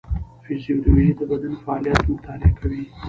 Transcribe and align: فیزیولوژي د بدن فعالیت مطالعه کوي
فیزیولوژي 0.43 1.11
د 1.17 1.21
بدن 1.31 1.53
فعالیت 1.63 2.01
مطالعه 2.11 2.51
کوي 2.59 2.81